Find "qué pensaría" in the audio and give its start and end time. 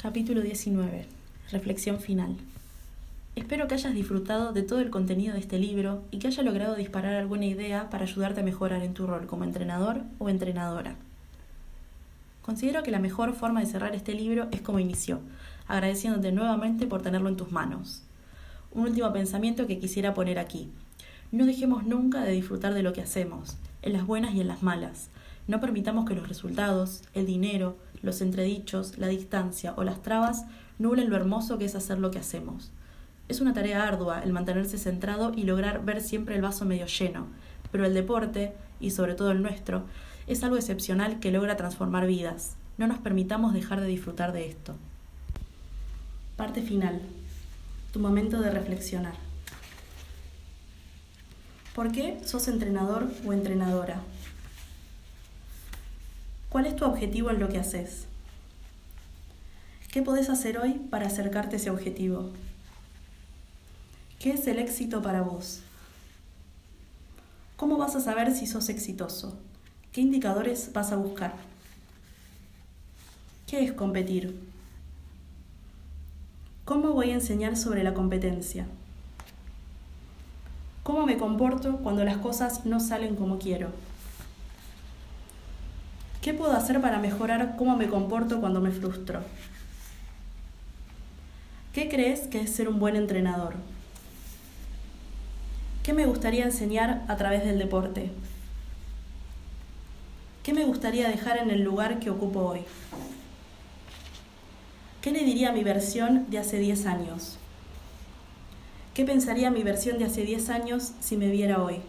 108.92-109.50